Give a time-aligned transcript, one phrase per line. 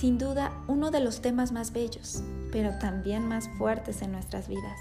[0.00, 4.78] Sin duda uno de los temas más bellos, pero también más fuertes en nuestras vidas,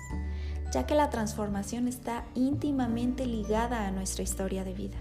[0.72, 4.96] ya que la transformación está íntimamente ligada a nuestra historia de vida.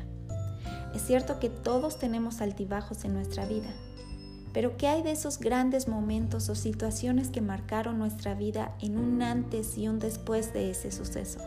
[0.93, 3.69] Es cierto que todos tenemos altibajos en nuestra vida,
[4.53, 9.23] pero ¿qué hay de esos grandes momentos o situaciones que marcaron nuestra vida en un
[9.23, 11.39] antes y un después de ese suceso?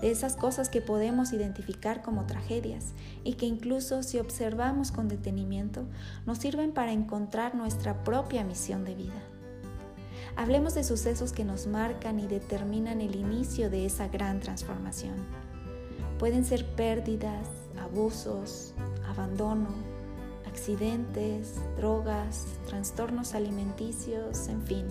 [0.00, 2.92] De esas cosas que podemos identificar como tragedias
[3.24, 5.84] y que incluso si observamos con detenimiento
[6.26, 9.22] nos sirven para encontrar nuestra propia misión de vida.
[10.36, 15.16] Hablemos de sucesos que nos marcan y determinan el inicio de esa gran transformación.
[16.18, 17.48] Pueden ser pérdidas,
[17.80, 18.74] abusos,
[19.08, 19.68] abandono,
[20.46, 24.86] accidentes, drogas, trastornos alimenticios, en fin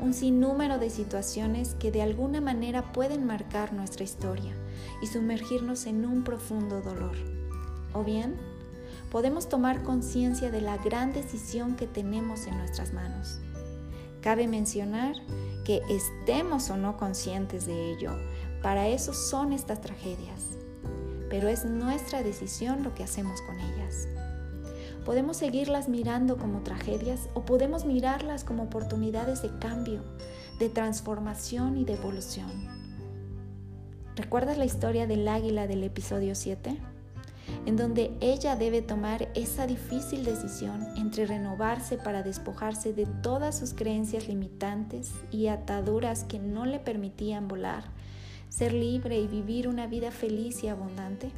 [0.00, 4.54] un sinnúmero de situaciones que de alguna manera pueden marcar nuestra historia
[5.02, 7.16] y sumergirnos en un profundo dolor.
[7.92, 8.36] O bien,
[9.10, 13.38] podemos tomar conciencia de la gran decisión que tenemos en nuestras manos.
[14.20, 15.14] Cabe mencionar
[15.64, 18.12] que estemos o no conscientes de ello,
[18.62, 20.58] para eso son estas tragedias,
[21.30, 24.06] pero es nuestra decisión lo que hacemos con ellas.
[25.04, 30.02] Podemos seguirlas mirando como tragedias o podemos mirarlas como oportunidades de cambio,
[30.58, 32.50] de transformación y de evolución.
[34.14, 36.76] ¿Recuerdas la historia del águila del episodio 7?
[37.64, 43.72] En donde ella debe tomar esa difícil decisión entre renovarse para despojarse de todas sus
[43.72, 47.84] creencias limitantes y ataduras que no le permitían volar,
[48.50, 51.30] ser libre y vivir una vida feliz y abundante.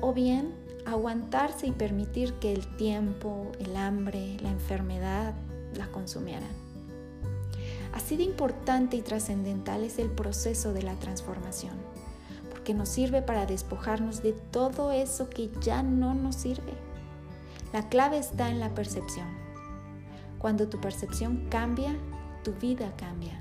[0.00, 5.34] O bien aguantarse y permitir que el tiempo, el hambre, la enfermedad
[5.76, 6.50] la consumieran.
[7.92, 11.74] Así de importante y trascendental es el proceso de la transformación,
[12.50, 16.72] porque nos sirve para despojarnos de todo eso que ya no nos sirve.
[17.72, 19.28] La clave está en la percepción.
[20.38, 21.96] Cuando tu percepción cambia,
[22.42, 23.40] tu vida cambia.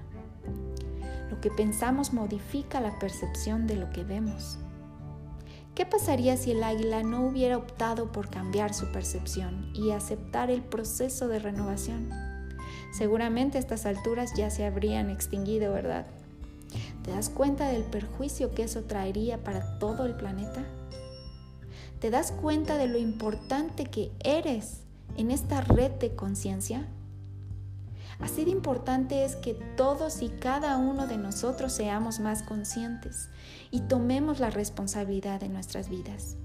[1.30, 4.58] Lo que pensamos modifica la percepción de lo que vemos.
[5.76, 10.62] ¿Qué pasaría si el águila no hubiera optado por cambiar su percepción y aceptar el
[10.62, 12.10] proceso de renovación?
[12.92, 16.06] Seguramente estas alturas ya se habrían extinguido, ¿verdad?
[17.04, 20.64] ¿Te das cuenta del perjuicio que eso traería para todo el planeta?
[22.00, 24.82] ¿Te das cuenta de lo importante que eres
[25.18, 26.88] en esta red de conciencia?
[28.20, 33.30] Así de importante es que todos y cada uno de nosotros seamos más conscientes
[33.72, 36.38] y tomemos la responsabilidad de nuestras vidas.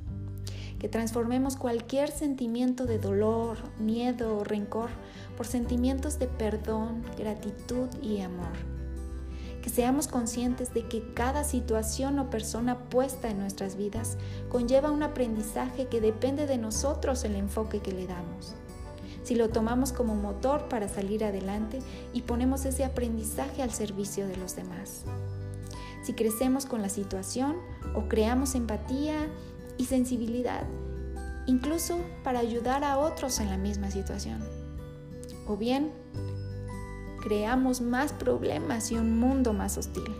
[0.78, 4.90] Que transformemos cualquier sentimiento de dolor, miedo o rencor
[5.36, 8.52] por sentimientos de perdón, gratitud y amor.
[9.62, 14.16] Que seamos conscientes de que cada situación o persona puesta en nuestras vidas
[14.48, 18.54] conlleva un aprendizaje que depende de nosotros el enfoque que le damos
[19.28, 21.80] si lo tomamos como motor para salir adelante
[22.14, 25.04] y ponemos ese aprendizaje al servicio de los demás.
[26.02, 27.56] Si crecemos con la situación
[27.94, 29.28] o creamos empatía
[29.76, 30.62] y sensibilidad,
[31.44, 34.42] incluso para ayudar a otros en la misma situación.
[35.46, 35.92] O bien,
[37.20, 40.10] creamos más problemas y un mundo más hostil.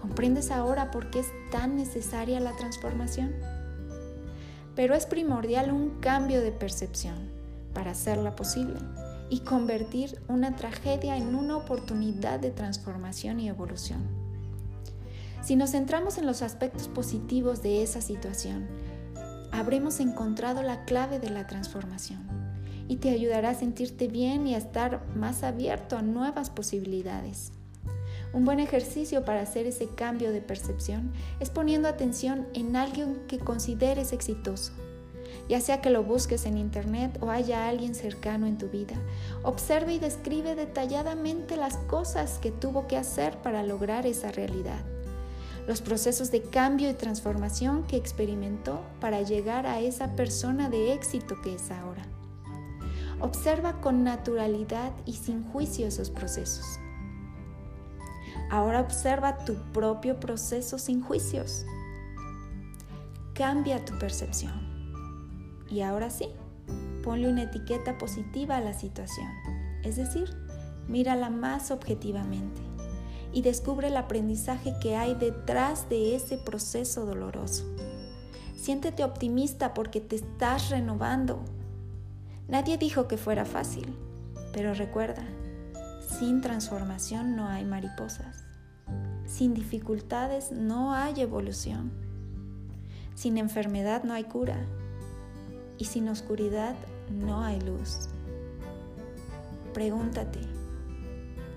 [0.00, 3.34] ¿Comprendes ahora por qué es tan necesaria la transformación?
[4.74, 7.36] Pero es primordial un cambio de percepción
[7.72, 8.78] para hacerla posible
[9.30, 14.02] y convertir una tragedia en una oportunidad de transformación y evolución.
[15.42, 18.66] Si nos centramos en los aspectos positivos de esa situación,
[19.52, 22.26] habremos encontrado la clave de la transformación
[22.88, 27.52] y te ayudará a sentirte bien y a estar más abierto a nuevas posibilidades.
[28.32, 33.38] Un buen ejercicio para hacer ese cambio de percepción es poniendo atención en alguien que
[33.38, 34.72] consideres exitoso
[35.48, 38.96] ya sea que lo busques en internet o haya alguien cercano en tu vida.
[39.42, 44.84] Observe y describe detalladamente las cosas que tuvo que hacer para lograr esa realidad,
[45.66, 51.40] los procesos de cambio y transformación que experimentó para llegar a esa persona de éxito
[51.42, 52.04] que es ahora.
[53.20, 56.78] Observa con naturalidad y sin juicio esos procesos.
[58.50, 61.66] Ahora observa tu propio proceso sin juicios.
[63.34, 64.67] Cambia tu percepción.
[65.70, 66.28] Y ahora sí,
[67.04, 69.28] ponle una etiqueta positiva a la situación.
[69.82, 70.28] Es decir,
[70.88, 72.60] mírala más objetivamente
[73.32, 77.64] y descubre el aprendizaje que hay detrás de ese proceso doloroso.
[78.56, 81.44] Siéntete optimista porque te estás renovando.
[82.48, 83.94] Nadie dijo que fuera fácil,
[84.52, 85.22] pero recuerda,
[86.18, 88.44] sin transformación no hay mariposas.
[89.26, 91.92] Sin dificultades no hay evolución.
[93.14, 94.66] Sin enfermedad no hay cura.
[95.78, 96.74] Y sin oscuridad
[97.10, 98.08] no hay luz.
[99.72, 100.40] Pregúntate,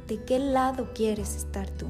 [0.08, 1.88] ¿de qué lado quieres estar tú?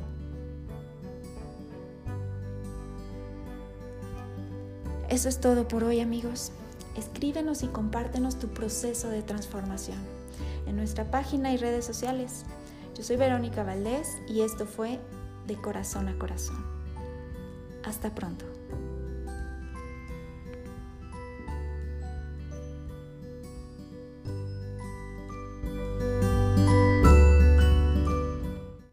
[5.10, 6.54] Eso es todo por hoy amigos.
[6.96, 9.98] Escríbenos y compártenos tu proceso de transformación
[10.68, 12.46] en nuestra página y redes sociales.
[12.96, 15.00] Yo soy Verónica Valdés y esto fue
[15.48, 16.66] De Corazón a Corazón.
[17.84, 18.46] Hasta pronto.